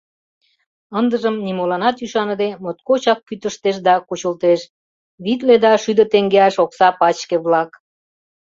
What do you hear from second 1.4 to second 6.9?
нимоланат ӱшаныде, моткочак кӱтыштеш да кучылтеш: витле да шӱдӧ теҥгеаш окса